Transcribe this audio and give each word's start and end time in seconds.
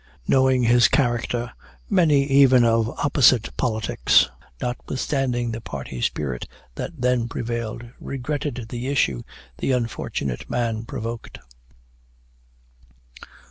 Knowing 0.27 0.63
his 0.63 0.87
character, 0.87 1.53
many 1.87 2.23
even 2.23 2.65
of 2.65 2.89
opposite 3.05 3.55
politics, 3.55 4.31
notwithstanding 4.59 5.51
the 5.51 5.61
party 5.61 6.01
spirit 6.01 6.47
that 6.73 6.99
then 7.01 7.27
prevailed, 7.27 7.85
regretted 7.99 8.69
the 8.69 8.87
issue 8.87 9.21
the 9.59 9.71
unfortunate 9.71 10.49
man 10.49 10.85
provoked. 10.85 11.37